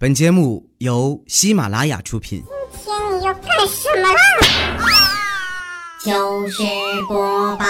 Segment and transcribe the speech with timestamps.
[0.00, 2.44] 本节目由喜马拉雅出品。
[2.84, 4.20] 今天你要干什么啦？
[5.98, 6.62] 糗事
[7.08, 7.64] 播报，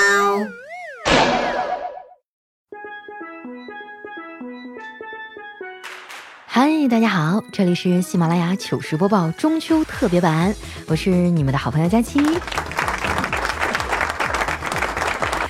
[6.45, 10.55] 嗨，大家好，这里是喜马拉雅糗事播报中秋特别版，
[10.87, 12.21] 我是你们的好朋友佳期。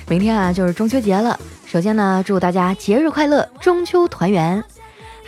[0.07, 4.63] 明天啊就是中秋节了，首先呢祝大家节日快乐，中秋团圆。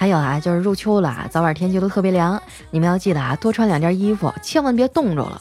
[0.02, 2.41] 还有啊，就是入秋了啊，早晚天气都特别凉，
[2.71, 5.39] 你们要记得啊，多穿两件衣服，千万别冻着了。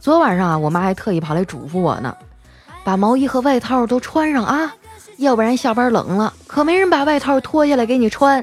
[0.00, 2.12] 昨晚上啊，我妈还特意跑来嘱咐我呢，
[2.82, 4.74] 把毛衣和外套都穿上啊，
[5.18, 8.42] 要不然下班冷了，可没人把外套脱下来给你穿。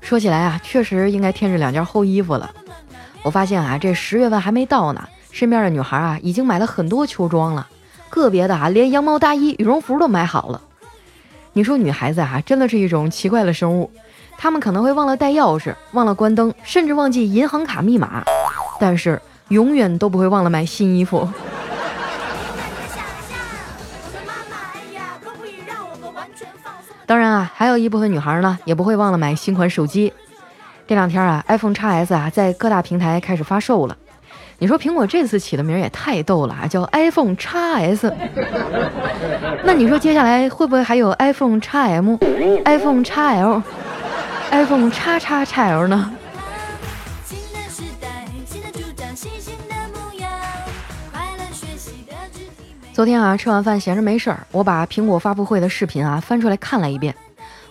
[0.00, 2.50] 说起来啊，确实应该添置两件厚衣服了。
[3.22, 7.68] 我发现啊，这十月份还没到呢，身边的女孩啊，已经买了很多秋装了，
[8.08, 10.62] 个别的啊，连羊毛大衣、羽绒服都买好了。
[11.58, 13.90] 你说女孩子啊，真的是一种奇怪的生物，
[14.36, 18.22] 她们可能会忘了带钥匙，忘了关灯，甚至忘记银行卡密码，
[18.78, 21.28] 但是永远都不会忘了买新衣服。
[27.04, 30.12] 当然啊，还有一部分女孩呢，也不会忘了买新款手机。
[30.86, 33.96] 这两天啊，iPhone x S 啊，在各大平台开始发售了。
[34.60, 38.12] 你说苹果这次起的名也太逗了啊，叫 iPhone x S。
[39.62, 42.16] 那你说接下来会不会还有 iPhone x M、
[42.64, 43.62] iPhone x L、
[44.50, 46.12] iPhone 叉叉 x L 呢？
[52.92, 57.14] 昨天啊，吃完饭闲着没事儿，我把苹果发布会的视频啊翻出来看了一遍。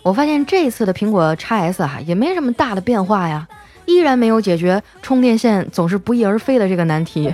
[0.01, 3.45] 我发现这次的苹果 x S 啊也没什么大的变化呀。
[3.87, 7.33] 依然没有解决充电线总是不翼而飞的这个难题。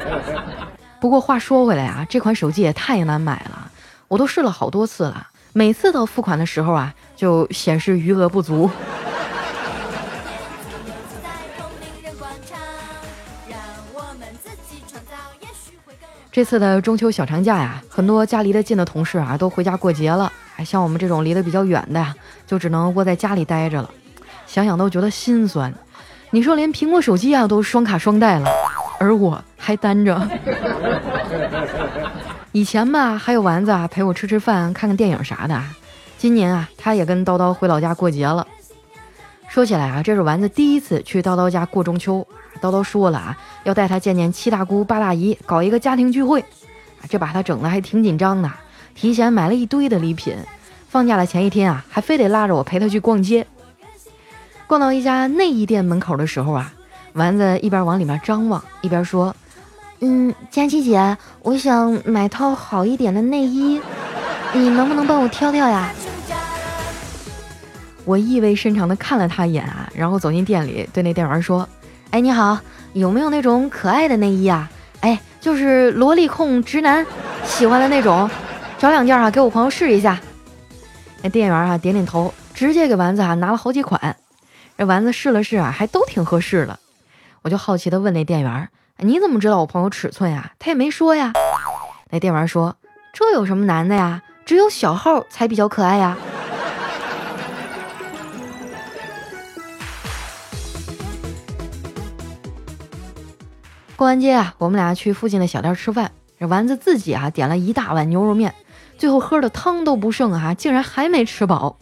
[1.00, 3.70] 不过话说回来啊，这款手机也太难买了，
[4.08, 8.70] 我都试了好多次了，每次到付款的时候啊，就显示余额不足。
[16.32, 22.12] 这次的中秋小长假呀，很多家离得近的同事啊都回家过节了，还像我们这种离得比较远的呀，
[22.46, 23.88] 就只能窝在家里待着了。
[24.54, 25.74] 想想都觉得心酸，
[26.30, 28.48] 你说连苹果手机啊都双卡双待了，
[29.00, 30.28] 而我还单着。
[32.52, 35.60] 以前吧，还有丸子啊陪我吃吃饭、看看电影啥的。
[36.16, 38.46] 今年啊，他也跟叨叨回老家过节了。
[39.48, 42.24] 说起来啊，这是丸子第一次去叨叨家过中秋。
[42.60, 46.44] 叨叨说了啊，要带他见见七大姑八大姨，搞一个家庭聚会。
[47.08, 48.48] 这把他整的还挺紧张的，
[48.94, 50.36] 提前买了一堆的礼品。
[50.88, 53.44] 放假的前一天啊，还非得拉着我陪他去逛街。
[54.66, 56.72] 逛到一家内衣店门口的时候啊，
[57.12, 59.34] 丸子一边往里面张望，一边说
[60.00, 63.80] ：“嗯，佳琪姐，我想买套好一点的内衣，
[64.52, 65.90] 你能不能帮我挑挑呀？”
[68.04, 71.68] 我意味深长地看了他一眼啊，然后走进店里，对那店员说
[72.10, 72.58] ：“哎，你好，
[72.94, 74.68] 有没有那种可爱的内衣啊？
[75.00, 77.06] 哎，就是萝莉控直男
[77.44, 78.28] 喜欢的那种，
[78.78, 80.18] 找两件啊，给我朋友试一下。”
[81.22, 84.16] 那店员啊点点头，直接给丸子啊拿了好几款。
[84.76, 86.80] 这丸子试了试啊，还都挺合适的。
[87.42, 88.68] 我就好奇的问那店员
[88.98, 91.32] ：“你怎么知道我朋友尺寸呀？”他也没说呀。
[92.10, 92.74] 那店员说
[93.14, 94.22] ：“这有什么难的呀？
[94.44, 96.16] 只有小号才比较可爱呀。”
[103.94, 106.10] 过完街啊，我们俩去附近的小店吃饭。
[106.40, 108.52] 这丸子自己啊点了一大碗牛肉面，
[108.98, 111.78] 最后喝的汤都不剩啊，竟然还没吃饱。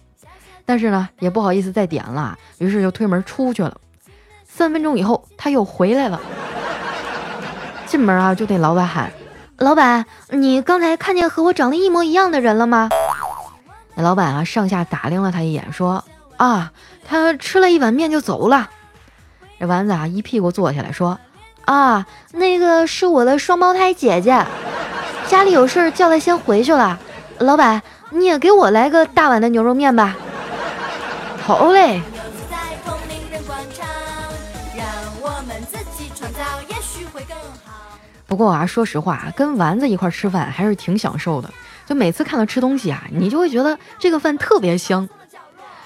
[0.73, 3.77] 但是呢，也不好意思再点了，于是就推门出去了。
[4.43, 6.19] 三分钟以后，他又回来了。
[7.85, 9.13] 进门啊，就对老板喊
[9.61, 12.89] ：“老板，你刚才看见和我长得一模一样的人了吗？”
[13.95, 16.03] 那老板啊，上下打量了他一眼，说
[16.39, 16.73] ：“啊，
[17.07, 18.71] 他吃了一碗面就走了。”
[19.61, 21.19] 这丸子啊，一屁股坐下来说
[21.67, 24.43] ：“啊，那个是我的双胞胎姐姐，
[25.29, 26.99] 家里有事叫她先回去了。
[27.41, 30.17] 老板，你也给我来个大碗的牛肉面吧。”
[31.45, 32.01] 好嘞。
[38.27, 41.51] 不过啊，说实话，跟丸子一块吃饭还是挺享受的。
[41.85, 45.07] 就每次看到吃东西啊，你就会觉得这个饭特别香。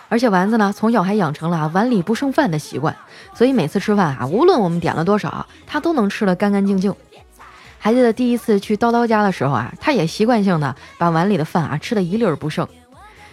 [0.09, 2.95] 而且丸子呢，从小还养成了碗里不剩饭的习惯，
[3.35, 6.95] 所以每次吃饭啊，无论我们点了多少，他都能吃得干干净净。
[7.79, 12.69] 还记得第一次去叨叨家的时候啊，他也习惯性的把碗里的饭啊吃得一粒儿不剩。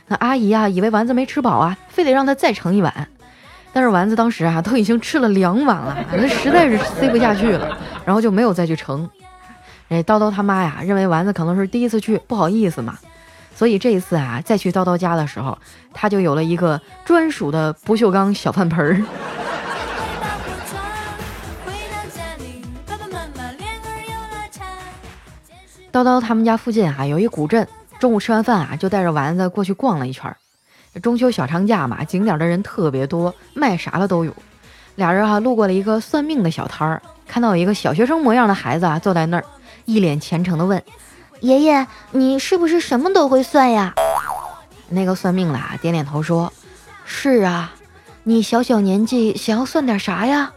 [0.07, 3.07] 那阿姨啊，以为丸子没吃饱啊，非得让他再盛一碗。
[3.71, 9.09] 但是丸子当时啊，都已经吃了两碗了，那实在是塞不下去了，然后就没有再去盛。
[9.89, 12.97] 哎，叨叨他妈呀，认为丸子可能是第一次去，不好意思嘛，
[13.55, 15.57] 所以这一次啊，再去叨叨家的时候，
[15.93, 19.01] 他就有了一个专属的不锈钢小饭盆儿。
[25.91, 27.67] 叨叨他们家附近啊有一古镇，
[27.99, 30.35] 中午吃完饭啊就带着丸子过去逛了一圈。
[31.01, 34.33] 中秋小长假嘛，景点的人特别多，卖啥的都有。
[34.95, 39.45] 俩人哈路过了一个算命的小摊儿，看到有一个小学生模样的孩子啊坐在那儿，
[39.85, 40.83] 一脸虔诚的问
[41.41, 43.95] ：“爷爷，你是不是什么都会算呀？”
[44.89, 46.53] 那个算命的啊点点头说
[47.05, 47.73] ：“是啊，
[48.21, 50.51] 你小小年纪想要算点啥呀？”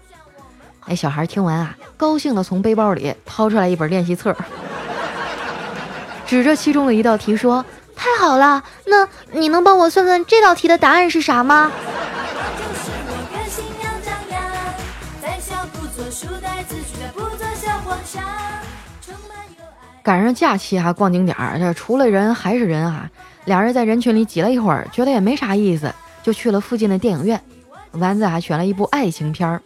[0.86, 4.36] 那小孩听完啊，高兴的从背包里掏出来一本练习册，
[6.26, 7.64] 指着其中的一道题说。
[7.98, 11.72] 太好了，那你能帮我算算这道题的答案是啥吗？
[20.02, 23.10] 赶上假期还逛景点儿，这除了人还是人啊！
[23.46, 25.92] 俩人在人群里挤了一会儿，觉得也没啥意思，
[26.22, 27.40] 就去了附近的电影院。
[27.92, 29.62] 丸子还选了一部爱情片儿，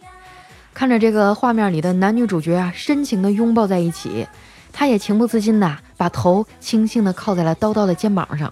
[0.73, 4.25] 看着这个画面里的男女主角啊，深情的拥抱在一起。
[4.73, 8.51] 他也情不自禁的把头轻轻的靠在了叨叨的肩膀上，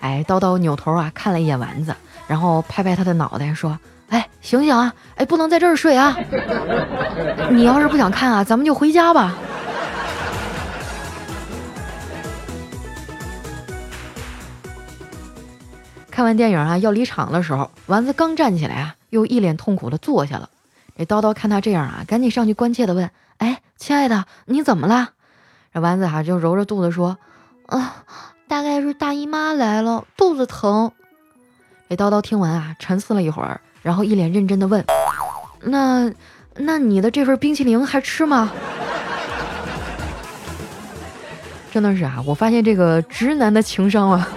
[0.00, 1.94] 哎，叨叨扭头啊看了一眼丸子，
[2.26, 3.78] 然后拍拍他的脑袋说
[4.08, 6.16] ：“哎，醒醒啊，哎，不能在这儿睡啊！
[7.50, 9.34] 你要是不想看啊，咱们就回家吧。”
[16.10, 20.48] 看完电影啊，要离场的时候，丸子刚站起来啊，又一脸痛苦的坐下了。
[20.96, 25.10] 这叨叨看他这样啊，赶紧上去关切的问：“哎，亲爱的，你怎么了？”
[25.74, 27.18] 这丸子哈就揉着肚子说
[27.66, 27.96] ：“啊，
[28.46, 30.92] 大概是大姨妈来了，肚子疼。”
[31.90, 34.84] 这叨叨听完啊，沉思了一会儿，然后一脸认真的问
[35.60, 36.08] ：“那
[36.54, 38.52] 那你的这份冰淇淋还吃吗？”
[41.72, 44.28] 真的是啊，我发现这个直男的情商啊，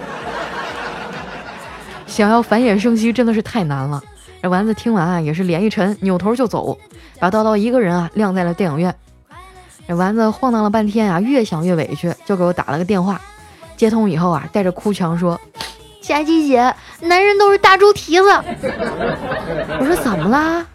[2.08, 4.02] 想要繁衍生息真的是太难了。
[4.42, 6.76] 这丸子听完啊，也是脸一沉，扭头就走，
[7.20, 8.92] 把叨叨一个人啊晾在了电影院。
[9.88, 13.18] 这丸子晃荡了半天啊，越想越委屈，就给我打了个电话。
[13.74, 15.40] 接通以后啊，带着哭腔说
[16.02, 18.28] ：“佳琪姐，男人都是大猪蹄子。”
[19.80, 20.66] 我说怎么啦？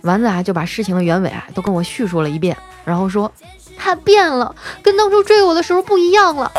[0.00, 2.56] 丸子啊就把事情的原委啊都跟我叙述了一遍，
[2.86, 3.30] 然后说
[3.76, 6.50] ：“他变了，跟当初追我的时候不一样了。”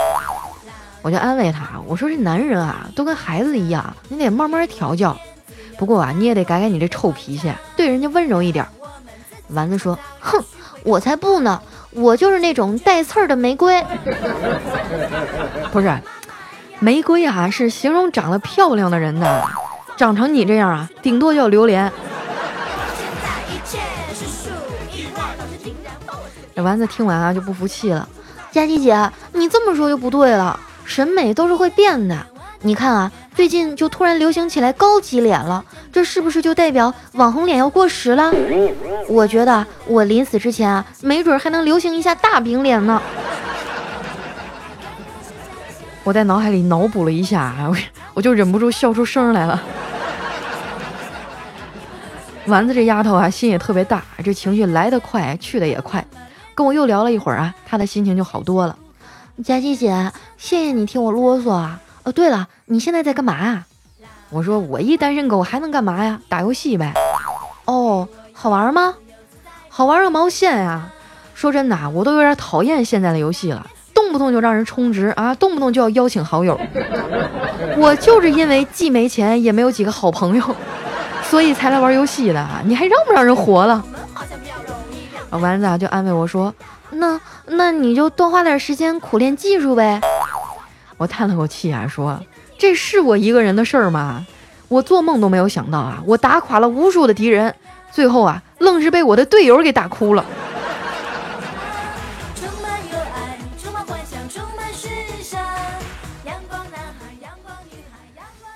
[1.01, 5.17] 我就安慰他，我说：“这男人啊都跟孩子一样，你得慢慢调教。
[5.79, 8.63] 不过啊，你也得改改你这臭脾气，对人家温柔一点。”
[9.49, 10.43] 丸子说：“哼，
[10.83, 11.59] 我才不呢。”
[11.95, 13.83] 我就是那种带刺儿的玫瑰，
[15.71, 15.97] 不是，
[16.79, 19.43] 玫瑰啊，是形容长得漂亮的人的，
[19.95, 21.91] 长成你这样啊，顶多叫榴莲。
[26.53, 28.07] 这丸子听完啊，就不服气了，
[28.51, 32.25] 佳琪姐，你这么说就不对了，审美都是会变的。
[32.61, 35.63] 你看啊，最近就突然流行起来高级脸了，
[35.95, 38.29] 这是不是就代表网红脸要过时了？
[39.07, 43.01] 我觉得我临死之前啊，没准还能流行一下大饼脸呢。
[46.03, 47.77] 我在脑海里脑补了一下，我
[48.13, 49.63] 我就忍不住笑出声来了。
[52.47, 56.05] 丸子这丫头啊，心也特别大，这情绪来得快，去得也快。
[56.53, 58.77] 跟我又聊了一会儿啊，她的心情就好多了。
[59.45, 61.79] 佳琪姐，谢谢你听我啰嗦啊。
[62.03, 63.65] 哦，对了，你现在在干嘛啊？
[64.35, 66.19] 我说我一单身狗还能干嘛呀？
[66.27, 66.91] 打游戏呗。
[67.63, 68.93] 哦，好玩吗？
[69.69, 70.89] 好玩个毛线呀！
[71.33, 76.59] 说真的，我都有点讨厌现在的游戏了，动不动就让人充值啊，动不动就要邀请好友。
[77.79, 80.43] 我就是因为既没钱也没有几个好朋友，
[81.23, 82.45] 所以才来玩游戏的。
[82.65, 83.81] 你还让不让人活了？
[85.31, 86.53] 丸子啊就安慰我说
[86.91, 90.01] ：“那那你就多花点时间苦练技术呗。”
[90.97, 92.19] 我叹了口气啊，说
[92.57, 94.25] ：“这是我一个人的事儿吗？
[94.67, 96.01] 我做梦都没有想到啊！
[96.07, 97.53] 我打垮了无数的敌人，
[97.91, 100.25] 最后啊，愣是被我的队友给打哭了。”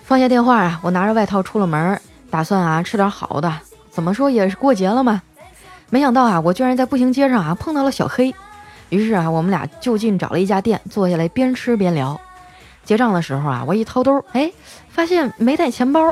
[0.04, 2.02] 放下电话啊，我拿着外套出了门，
[2.32, 3.54] 打算啊吃点好的。
[3.92, 5.22] 怎么说也是过节了嘛。
[5.92, 8.34] 没想到啊，我居然在步行街上啊碰到了小黑。
[8.90, 12.20] 于是啊，我们俩就近找了一家店，坐下来边吃边聊。
[12.90, 14.52] 结账的时候啊，我一掏兜，哎，
[14.90, 16.12] 发现没带钱包。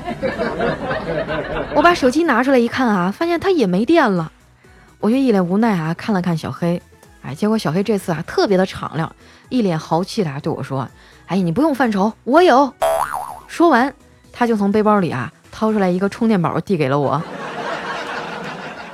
[1.74, 4.32] 我把手机拿出来一看啊，发现它也没电了。
[5.00, 6.80] 我就一脸无奈啊，看了看小黑，
[7.24, 9.12] 哎，结果小黑这次啊特别的敞亮，
[9.50, 10.88] 一脸豪气的对我说
[11.26, 12.72] ：“哎，你不用犯愁，我有。”
[13.50, 13.92] 说完，
[14.32, 17.20] 他就从背包里啊掏出来一个充电宝，递给了我。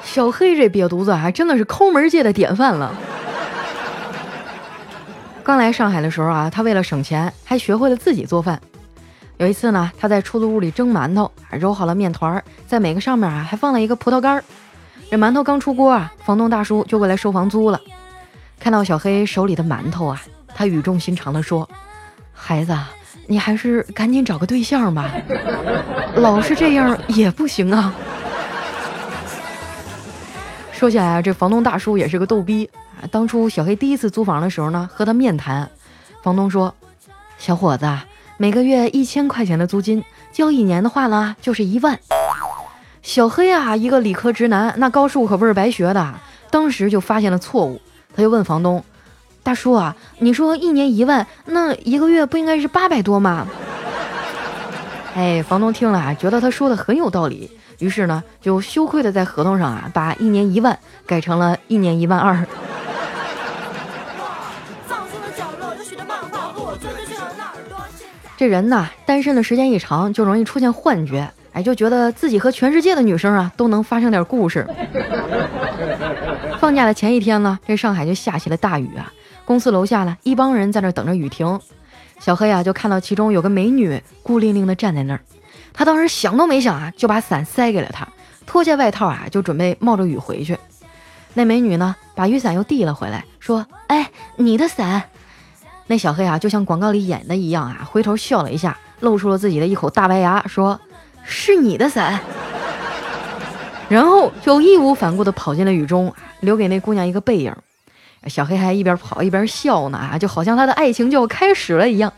[0.02, 2.96] 小黑这瘪犊子还真的是抠门界的典范了。
[5.44, 8.60] 刚来上海的时候啊，他为了省钱，还学会了自己做饭。
[9.38, 14.44] 有一次呢，他在出租屋里蒸馒头，揉好了面团，在每个上面啊还放了一个葡萄干儿。
[15.12, 17.80] 这馒头刚出锅啊，房东大叔就过来收房租了。
[18.58, 20.22] 看到小黑手里的馒头啊，
[20.56, 21.70] 他语重心长地说
[22.32, 22.74] ：“孩子，
[23.28, 25.12] 你还是赶紧找个对象吧，
[26.16, 27.94] 老是这样也不行啊。
[30.72, 32.70] ”说起来啊，这房东大叔也是个逗逼。
[33.12, 35.70] 当初小黑第一次租房的时候呢，和他面谈，
[36.24, 36.74] 房东说
[37.38, 37.88] ：“小伙子，
[38.38, 42.00] 每个月一千块钱的租金，交一年的话呢，就是一万。”
[43.02, 46.14] 小黑啊，一个理科直男，那高数可不是白学的，
[46.50, 47.82] 当时就发现了错误，
[48.16, 48.84] 他就问房东
[49.44, 53.46] ：“大叔啊，你说一年一万，那一个月不应该是八百多吗？”
[55.16, 57.52] 哎，房东听了啊，觉得他说的很有道理。
[57.80, 62.48] 于是呢，就羞愧的在合同上啊，把一年一万改成了一年一万二。
[68.44, 74.68] 这人呐，单身的时间一长，就容易出现幻觉，哎，就觉得自己和全世界的女生啊都能发生点故事。
[76.60, 79.10] 放假的前一天呢，这上海就下起了大雨啊，
[79.46, 81.58] 公司楼下呢，一帮人在那等着雨停。
[82.20, 85.22] 小黑啊，就看到其中有个美女孤零零的站在那儿。
[85.72, 88.06] 他当时想都没想啊，就把伞塞给了她，
[88.46, 90.58] 脱下外套啊，就准备冒着雨回去。
[91.34, 95.04] 那美女呢，把雨伞又递了回来，说：“哎，你的伞。”
[95.88, 100.80] 那小黑啊，就像广告里演的一样啊，回头笑了一下，露出了自己的一口大白牙，说
[101.24, 102.20] ：“是你的伞。”
[103.90, 107.54] 然后就义无反顾地跑进了雨中，留给那姑娘一个背影。
[108.28, 112.12] 小黑还一边跑一边笑呢，啊，就好像他的爱情就要开始了一样。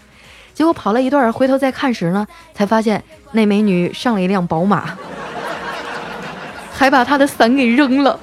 [0.54, 4.96] 结果跑了一段，回头再看时呢，才发现那美女上了一辆宝马，
[6.72, 8.18] 还把他的伞给扔了。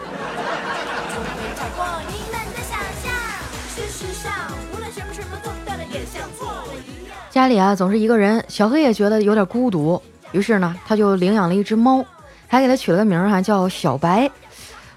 [7.33, 10.01] 家里啊总是一个人，小黑也觉得有点孤独，
[10.33, 12.05] 于是呢，他就领养了一只猫，
[12.47, 14.31] 还给它取了个名儿哈，叫小白。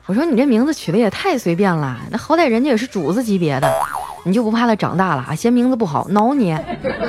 [0.06, 3.74] 我说你这名字取的也太随便了，那好歹人家也是主子级别的。
[4.26, 5.34] 你就不怕它长大了啊？
[5.34, 6.54] 嫌名字不好挠你？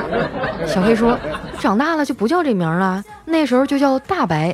[0.64, 1.18] 小黑说
[1.58, 4.52] ：“长大了就不叫这名了，那时候就叫大白。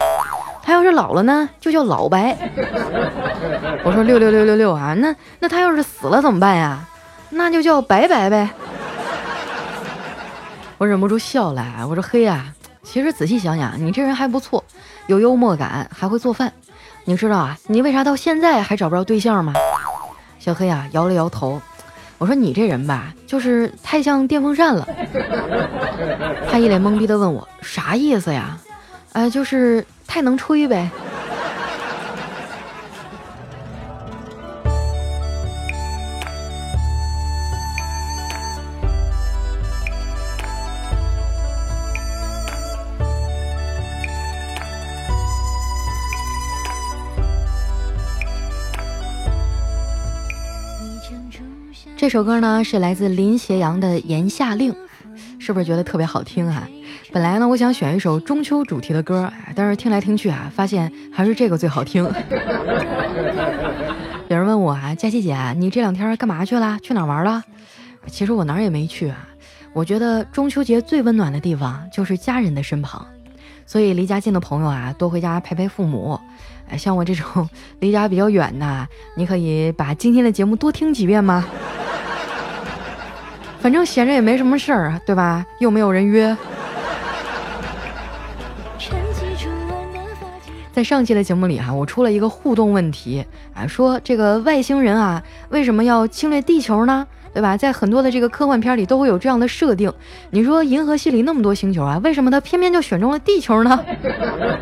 [0.62, 2.34] 他要是老了呢，就叫老白。”
[3.84, 4.94] 我说：“六六六六六啊！
[4.94, 6.80] 那那他要是死了怎么办呀？
[7.28, 8.48] 那就叫白白呗。”
[10.82, 11.86] 我忍不住笑了。
[11.88, 14.64] 我说：“黑呀，其实仔细想想，你这人还不错，
[15.06, 16.52] 有幽默感，还会做饭。
[17.04, 19.52] 你知道啊，你为啥到现在还找不着对象吗？”
[20.40, 21.62] 小黑啊，摇了摇头。
[22.18, 24.84] 我说你这人吧，就是太像电风扇了。
[26.50, 28.58] 他一脸懵逼的问我啥意思呀？
[29.12, 30.90] 哎，就是太能吹呗。
[52.02, 54.72] 这首歌呢是来自林斜阳的《炎夏令》，
[55.38, 56.68] 是不是觉得特别好听啊？
[57.12, 62.02] 本来呢我想选一首中秋主题的歌，但是听来听去啊，发现还是这个最好听。
[64.26, 66.76] 有人问我啊，佳琪姐，你这两天干嘛去了？
[66.82, 67.40] 去哪玩了？
[68.08, 69.28] 其实我哪儿也没去啊。
[69.72, 73.06] 我觉得中秋节最温暖的地方就是家人的身旁，
[73.64, 76.18] 所以离家近的朋友啊，多回家陪陪父母。
[76.76, 81.46] 像我这种 离家比较远的，你可以把今天的节目多听几遍吗？
[83.62, 85.46] 反正闲着也没什么事儿啊，对吧？
[85.60, 86.36] 又没有人约。
[90.72, 97.06] 在上期的节目里哈，我出了一个互动问题啊，说这个外星人啊，为什么要侵略地球呢？
[97.32, 97.56] 对吧？
[97.56, 99.92] 在很多的这个科幻片里都会有这样的设定。
[100.30, 103.78] 你说银河系里那么多星球啊，为什么他偏偏就选中了地球呢？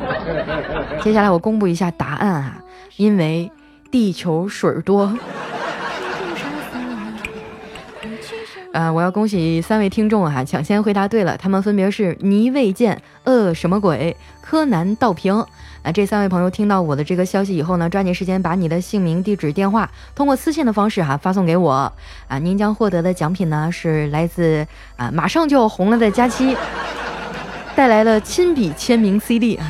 [1.01, 2.59] 接下来我公布一下答案啊，
[2.97, 3.51] 因为
[3.91, 5.17] 地球水多。
[8.73, 15.45] 呃，我要恭喜三位听众啊，抢先回答对了，他们分别是倪未见、呃什么鬼、柯南道平。
[15.83, 21.93] 那这三位朋友听到我的这个消息以后呢，抓紧时间把你的姓名、地址、电话通过私信的方式哈发送给我
[22.29, 24.65] 啊，您将获得的奖品呢是来自
[24.97, 26.57] 啊马上就要红了的佳期
[27.75, 29.65] 带来的亲笔签名 CD 哈，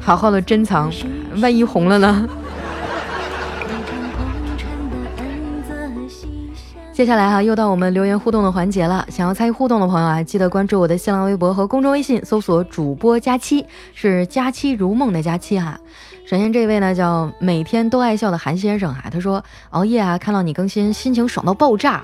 [0.00, 0.92] 好好的珍藏，
[1.40, 2.28] 万一红了呢？
[6.96, 9.06] 接下来哈，又到我们留言互动的环节了。
[9.10, 15.78] 想要参与互动的朋友啊，记得关注我的新浪微博和公众微信，搜索主播佳期，是佳期如梦的佳期哈。
[16.26, 22.02] 首先这位呢叫每天都爱笑的韩先生哈，他说熬夜啊，看到你更新，心情爽到爆炸。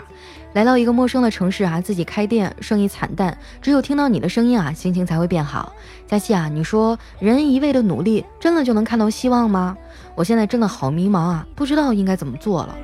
[0.53, 5.73] 来到一个陌生的城市啊，自己开店，生意惨淡，只有听到你的声音啊，心情才会变好。
[6.07, 9.75] 佳期啊，你说人一味的努力，真的就能看到希望吗？
[10.15, 12.77] 我现在真的好迷茫啊，不知道应该怎么做了。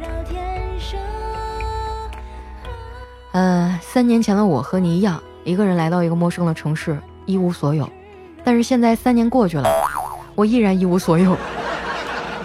[3.39, 7.89] 呃，三年前的我和你一样，一个人来到一个陌生的城市，一无所有。
[8.43, 9.71] 但是现在三年过去了，
[10.35, 11.37] 我依然一无所有。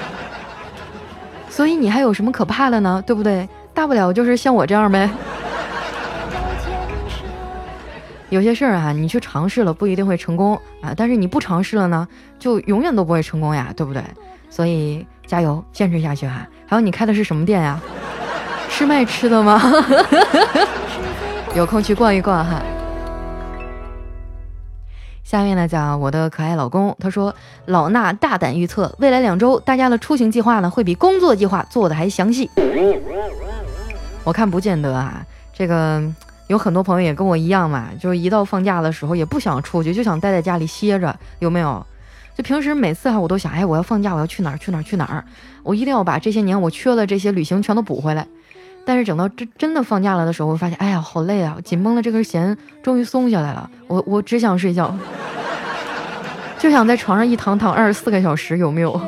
[1.49, 3.03] 所以你还有什么可怕的呢？
[3.07, 3.49] 对不对？
[3.73, 5.09] 大不了就是像我这样呗。
[8.29, 12.07] 有些事儿啊，你去尝试了不一定会成功啊，但是你不尝试了呢，
[12.37, 14.03] 就永远都不会成功呀，对不对？
[14.47, 16.47] 所以加油，坚持下去哈。
[16.67, 17.81] 还有你开的是什么店呀？
[18.75, 19.61] 是卖吃的吗？
[21.55, 22.59] 有空去逛一逛哈。
[25.23, 27.33] 下面呢讲我的可爱老公，他说
[27.67, 32.49] 老衲大胆预测，未来两周大家的出行计划呢会比工作计划做的还详细。
[34.23, 36.01] 我看不见得啊，这个。
[36.47, 41.83] 有很多朋友也跟我一样嘛，就是一到放假的时候也不想出去，就想待在家里歇着，有没有？
[42.35, 45.23] 就平时每次哈，我都想，哎，我要放假，我要去哪儿去哪儿去哪儿，
[45.63, 48.27] 我一定要把这些年我缺的这些旅行全都补回来。
[48.85, 54.93] 但是等到真真的放假了的时候，我发现，哎呀，好累啊，紧绷的这根弦终于松下来了，我我只想睡觉，
[56.59, 58.99] 就想在床上一躺躺二十四个小时，有没有？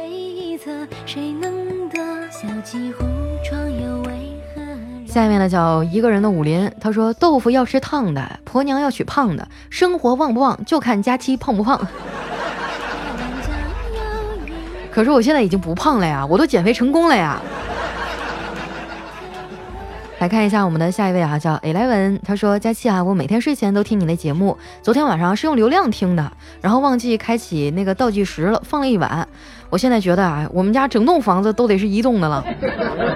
[5.05, 11.79] 下面呢叫一个人的武林，他说豆腐要吃烫的，婆娘要娶胖的，生活旺不旺就看佳期胖不胖。
[14.91, 17.41] 可是我现在已经不胖了呀，我都减肥成功了呀。
[20.19, 26.31] 来看一下我们的下一位啊，叫 Eleven，他说佳期啊，我每天睡前都听你的节目，昨天晚上是用流量听的，
[26.61, 29.27] 然后忘记开启那个倒计时了，放了一晚。
[29.69, 32.43] 我现在觉得啊，我们家整栋房子都得是移动的了。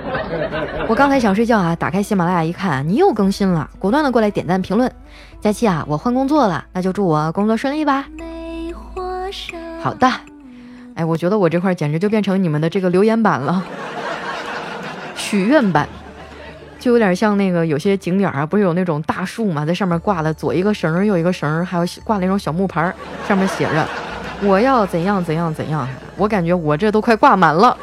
[0.90, 4.92] 我刚才想睡觉啊，打开喜马拉雅一看，你又更新了，果断的过来点赞评论。
[5.40, 8.06] 佳期啊，我换工作了，那就祝我工作顺利吧。
[9.82, 10.12] 好的，
[10.96, 13.64] 哎，我觉得我这块简直就变成你们的这个留言板了，
[15.16, 15.88] 许愿板，
[16.80, 22.94] 就有点像那个有些景点啊，不是有那种大树嘛，在上面挂了左一个绳儿右一个绳儿，还有挂那种小木牌，
[23.28, 23.86] 上面写着。
[24.42, 25.86] 我要怎样怎样怎样？
[26.16, 27.78] 我感觉我这都快挂满了。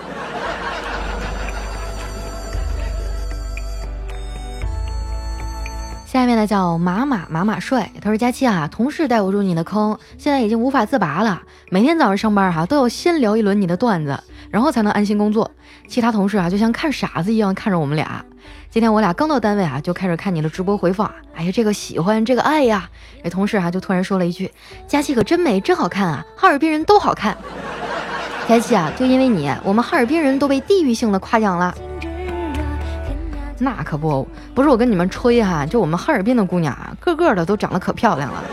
[6.06, 11.42] 下面呢叫马马马马帅，他说：“佳期啊，同事带我入你的坑，现在已经无法自拔了。
[11.68, 14.18] 每天早上上班哈，都要先聊一轮你的段子，
[14.50, 15.50] 然后才能安心工作。
[15.88, 18.24] 其他同事啊，就像看傻子一样看着我们俩。”
[18.70, 21.10] 今天我俩刚到单位啊，就开始看你的直播回放。
[21.34, 22.88] 哎呀，这个喜欢，这个爱呀！
[23.24, 24.52] 这同事啊就突然说了一句
[24.86, 26.24] ：“佳琪可真美，真好看啊！
[26.36, 27.36] 哈尔滨人都好看。”
[28.46, 31.74] 佳琪啊，就因为你，我们哈尔滨人都被地域性的夸奖了。
[33.58, 38.44] 那可不，不是我跟你们吹哈，就我们哈尔滨的姑娘啊，个个的都长得可漂亮了。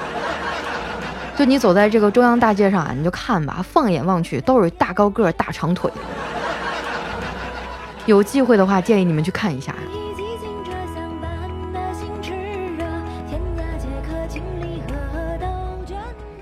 [1.36, 5.91] 就你走在这个中央大街上啊，你就看吧，放眼望去都是大高个、大长腿。
[8.06, 9.74] 有机会的话，建议你们去看一下。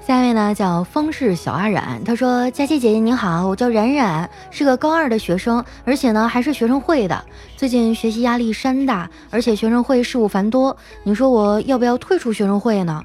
[0.06, 7.24] 下一位呢叫方氏小阿冉，他说：“佳琪姐姐您好，我叫冉冉，是个高二的学生，而且呢还是学生会的。
[7.56, 13.02] 最近学习压力山大，而且学生会事务繁多，你说我要不要退出学生会呢？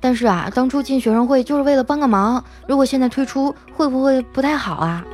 [0.00, 5.04] 但是啊，当初进学生会就是为了帮个忙，如果现在退出，会不会不太好啊？”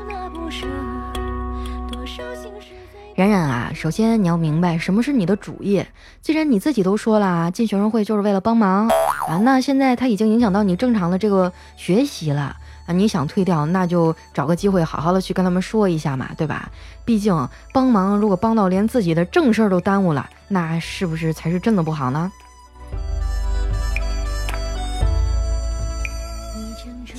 [3.16, 5.88] 冉冉啊，首先你要明白什么是你的主业。
[6.20, 8.88] 既然你自己都说了啊进学生会就是为了帮忙
[9.26, 16.70] 啊，那现在他已经影响到你正常的这个学习了啊，你想退掉，那就找个机会好好的去跟他们说一下嘛，对吧？
[17.06, 22.30] 毕竟帮忙如果帮到连自己的正事儿都耽误了，那是不是才是真的不好呢？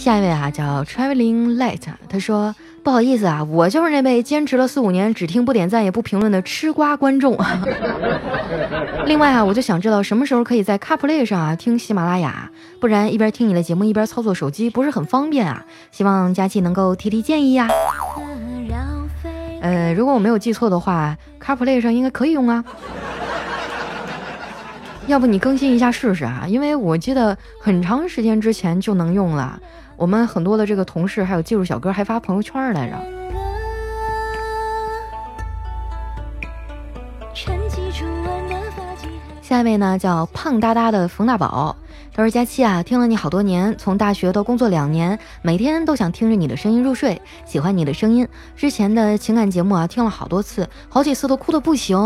[0.08, 2.56] 下一位啊，叫 Traveling Light，他说。
[2.82, 7.38] 不好意思啊，我就是那位坚持了四五年只听不点赞也不评论的吃瓜观众。
[9.06, 15.65] 另外啊，我就想知道什么时候可以在 CarPlay 上啊听喜马拉雅，不然一边听你的节目一边操作手机不是很方便啊。
[15.91, 17.67] 希望佳琪能够提提建议呀。
[19.60, 22.63] 呃，如果我没有记错的话，CarPlay 上应该可以用啊。
[25.08, 26.46] 要不你更新一下试试啊？
[26.48, 29.60] 因为我记得很长时间之前就能用了。
[29.98, 32.96] 我们很多的这个同事还有技术小哥还发朋友圈来着。
[39.42, 41.76] 下一位呢叫胖哒哒的冯大宝，
[42.14, 48.28] 他说：“佳期啊，听了你好多年，从大学到工作两年，每天都想听着你的声音入睡，喜欢你的声音。
[48.56, 51.98] 之前的情感节目啊，听了好多次，好几次都哭的不行。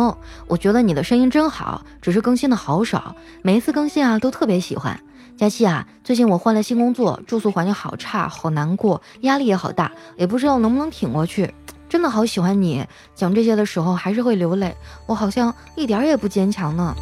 [0.47, 4.97] 我觉得你的声音真好，只是更新的好少，每一次更新啊都特别喜欢。
[5.37, 11.51] 佳期啊，最近我换了新工作，住宿环境好差，好难过，压力也好大，也不知道能不能挺过去。
[11.89, 14.75] 真的好喜欢你，讲这些的时候还是会流泪，
[15.07, 16.95] 我好像一点也不坚强呢。”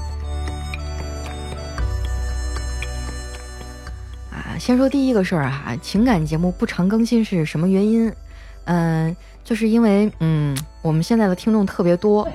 [4.32, 8.12] 啊先说第一个事儿哈，情感节目不常更新是什么原因？
[8.66, 12.28] 嗯，就是因为嗯，我们现在的听众特别多，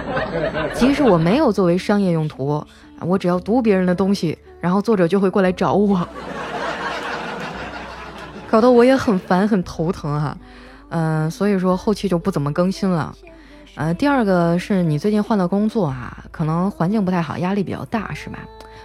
[0.74, 2.64] 即使我没有作为商业用途，
[3.00, 6.08] 我只要读别人的东西，然后作者就会过来找我，
[8.50, 10.36] 搞得我也很烦很头疼哈。
[10.88, 13.14] 嗯，所以说后期就不怎么更新了。
[13.74, 18.38] 呃，第二个是你最近换了工作啊，可能环境不太好，压力比较大是吧？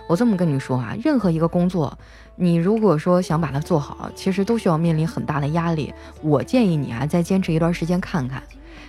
[0.07, 1.97] 我这么跟你说啊，任何一个工作。
[2.35, 5.93] 你如果说想把它做好，其实都需要面临很大的压力。
[6.21, 8.41] 我建议你啊，再坚持一段时间看看。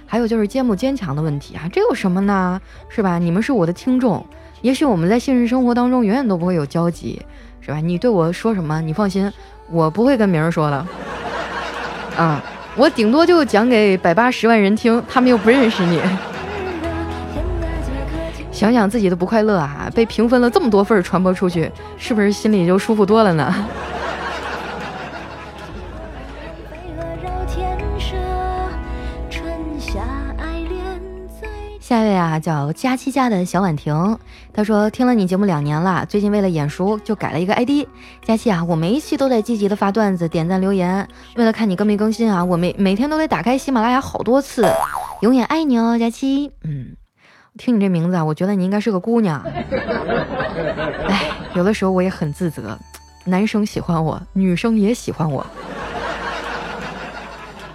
[0.06, 2.60] 还有就是坚不坚强的问题啊，这有什么呢？
[2.88, 3.18] 是吧？
[3.18, 4.26] 你们是我的听众，
[4.62, 7.20] 也许我们在现实生活当中永远都不会有交集，
[7.60, 7.78] 是吧？
[7.78, 9.30] 你对我说什么，你放心，
[9.70, 10.86] 我不会跟别人说的。
[12.16, 12.42] 啊，
[12.76, 16.00] 我顶多就讲给百八十万人听，他们又不认识你。
[18.52, 23.52] 想想自己的不快乐啊，被平分了这么多份传播出去，是不是心里就舒服多了呢？
[31.92, 34.18] 下一位啊，叫佳期家的小婉婷，
[34.50, 37.86] 她说听了你节目两年了，最近为了眼熟就改了一个 ID。
[38.24, 44.66] 佳期啊，我每一期都在积极的发段子、点赞、留言，为了看你更没更新啊，我每每天都得打开喜马拉雅好多次，
[45.20, 46.96] 永远爱你哦，佳期，嗯。
[47.58, 49.42] 听你这名字啊，我觉得你应该是个姑娘。
[49.44, 52.78] 哎，有的时候我也很自责，
[53.26, 55.46] 男生喜欢我，女生也喜欢我。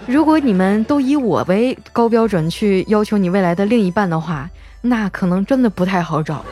[0.08, 4.50] 如果你们都以我为高标准去要求你未来的另一半的话，
[4.82, 6.46] 那可能真的不太好找。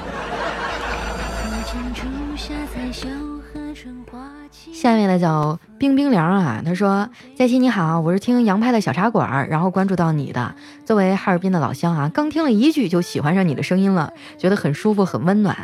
[4.74, 10.54] 下面的叫冰冰凉啊，他说：“佳琪你好，我是听杨派的小茶馆，然后关注到你的。
[10.84, 15.58] 作为哈尔滨的老乡啊，刚听了一句就喜欢上你的声音了，觉得很舒服很温暖。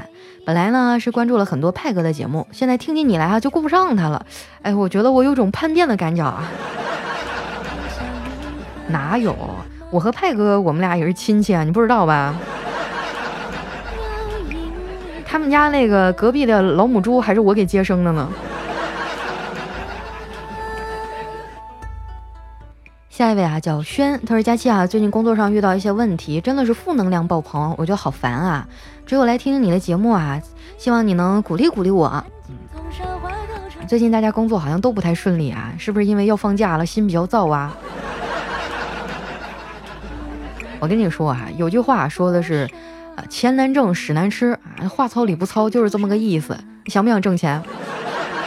[0.46, 4.26] 本来呢是关注了很多派哥的节目，现在听见你来啊就顾不上他了。
[4.62, 6.50] 哎，我觉得我有种叛变的感觉啊。
[8.92, 9.36] 哪有？
[9.90, 12.36] 我和派哥我们俩也是亲戚啊，你不知道吧？
[15.26, 18.30] 他们家那个隔壁的老母猪还是我给接生的呢。”
[23.10, 28.68] 下一位啊，叫轩，他说：“佳期啊，最近工作上遇到一些问题，真的是负能量爆棚，我觉得好烦啊！
[29.06, 30.42] 只有来听听你的节目啊，
[30.78, 32.24] 希望你能鼓励鼓励我。
[33.88, 37.78] 最近大家工作好像都不太顺利啊，是不是因为要放假了，心比较躁啊？
[40.82, 42.68] 我跟你说啊，有句话说的是，
[43.16, 46.58] 啊，钱难挣，屎难吃啊，话糙理不糙，就是这么个意思。
[46.84, 47.62] 你想不想挣钱？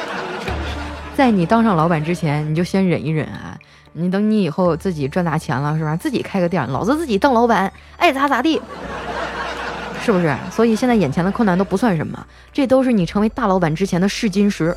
[1.14, 3.56] 在你当上老板之前，你就先忍一忍啊。”
[3.96, 5.94] 你等你以后自己赚大钱了，是吧？
[5.96, 8.60] 自己开个店，老子自己当老板，爱咋咋地，
[10.02, 10.36] 是不是？
[10.50, 14.76] 所以现在眼前的困难都不算什么，这都是你成为大老板之前的试金石。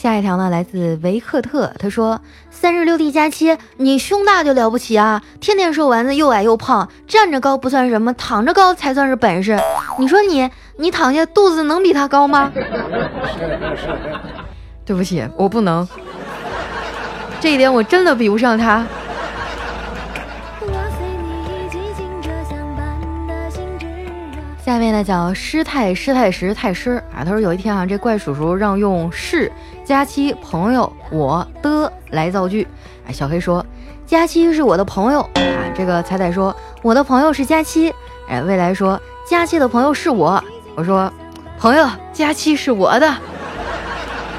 [0.00, 2.18] 下一条呢，来自维克特，他说
[2.50, 5.20] ：“三十六 D 加七，你胸大就了不起啊！
[5.40, 9.60] 天天瘦丸子，又矮又胖，站着高不算什么，躺着高才算是本事。
[9.98, 12.50] 你说你，你躺下肚子能比他高吗？”
[14.86, 15.86] 对不起，我不能，
[17.38, 18.86] 这一点我真的比不上他。
[24.64, 29.50] 下面呢叫师太师太石太师啊，他说有一天啊，这怪叔叔让用是
[29.90, 32.64] 佳期朋友我的来造句。
[33.08, 33.66] 哎，小黑说
[34.06, 37.92] 佳期是我的朋友啊，这个彩彩说我的朋友是佳期。
[38.28, 40.40] 哎，未来说佳期的朋友是我，
[40.76, 41.12] 我说
[41.58, 43.16] 朋友佳期是我的，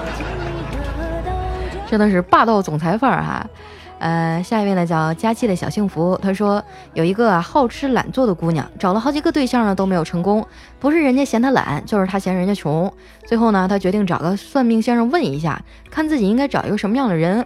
[1.85, 3.45] 真的是霸道总裁范儿哈。
[4.01, 6.63] 呃，下一位呢叫佳期的小幸福，他说
[6.95, 10.43] 有一个好吃懒做的姑娘，找了好几个对象呢都没有成功，
[10.79, 12.91] 不是人家嫌她懒，就是她嫌人家穷。
[13.27, 15.61] 最后呢，她决定找个算命先生问一下，
[15.91, 17.45] 看自己应该找一个什么样的人。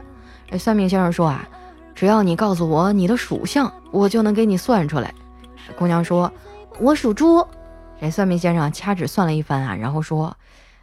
[0.50, 1.46] 哎，算命先生说啊，
[1.94, 5.14] 只要你告诉我你的属相，我就能给你算出来。
[5.78, 6.32] 姑娘说，
[6.80, 7.46] 我属猪。
[8.00, 10.38] 这算命先生掐指算了一番啊，然后说，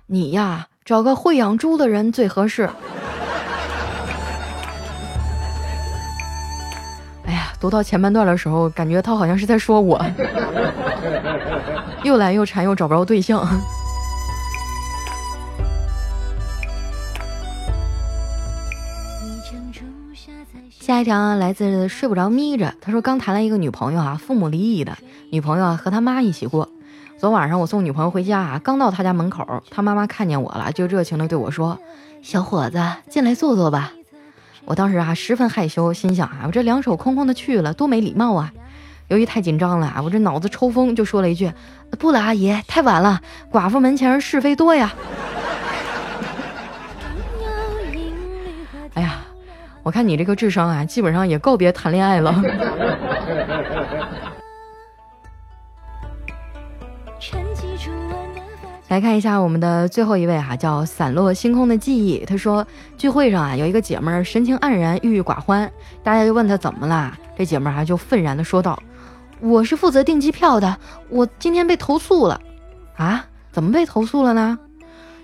[0.07, 2.69] 你呀找个会养猪的人最合适。
[7.63, 10.05] 读到前半段的时候，感觉他好像是在说我，
[12.03, 13.47] 又懒又馋又找不着对象。
[20.71, 24.99] 下一条来自睡不着眯着，他说刚谈了一个女朋友啊，父母离异的，
[25.31, 26.69] 女朋友啊和他妈一起过。
[27.17, 31.79] 昨晚上我送女朋友回家啊，刚到他家门口，他妈妈看见我了，就热情的对我说
[32.23, 33.93] ：“小伙子，进来坐坐吧。”
[34.65, 38.53] 我当时啊十分害羞，心想啊，我这两手空空的去了，多没礼貌啊！
[39.09, 41.53] 由于太紧张了啊，我这脑子抽风，就说了一句
[41.99, 43.21] ：“不了，阿姨，太晚了，
[43.51, 44.93] 寡妇门前是非多呀。”
[48.95, 49.21] 哎呀，
[49.83, 52.33] 我看你这个智商啊，基本上也告别谈恋爱了。
[58.93, 62.23] 来看一下我们的最后一位哈，叫散落星空的记忆。
[62.27, 62.67] 他说
[62.99, 65.73] 聚会上啊，有一个姐们儿神情黯然，郁郁寡欢。
[66.03, 68.79] 大家就问他怎么了，这姐们儿啊就愤然的说道
[69.41, 70.77] ：“我是负责订机票的，
[71.09, 72.39] 我今天被投诉了。
[72.99, 73.25] 啊？
[73.51, 74.59] 怎么被投诉了呢？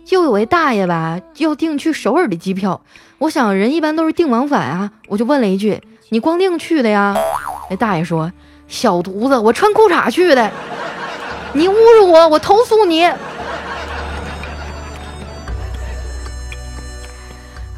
[0.02, 2.81] 就有位大爷吧，要订去首尔的机票。
[3.18, 5.78] 我想人一般都是订往返啊，我就问了一句：
[6.09, 7.14] 你光订去的呀？
[7.68, 8.33] 那大爷说：
[8.66, 10.50] 小犊子，我穿裤衩去的。
[11.52, 13.07] 你侮辱我，我投诉你。”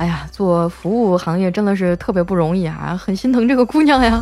[0.01, 4.19] 哎呀，做服务行业真的是特别不容易啊，很心疼这个姑娘呀，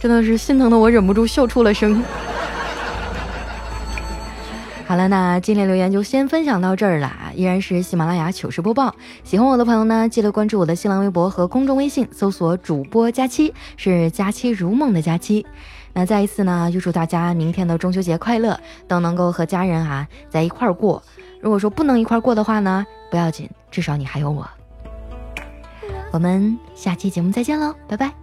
[0.00, 2.02] 真的是心疼的我忍不住笑出了声。
[4.88, 8.94] 好了，那今天留言就先分享到这儿了，依然是喜马拉雅糗事播报。
[9.22, 15.44] 喜欢我的朋友呢，记得关注我的新浪微博和公众微信，搜索主播佳期，是佳期如梦的佳期。
[15.92, 21.02] 那再一次呢，预祝大家明天的中秋节快乐，都能够和家人啊在一块儿过。
[21.42, 24.48] 如果说不能一块儿过的话呢，不要紧，至少你还有我。
[26.10, 28.19] 我们下期节目再见喽，拜拜。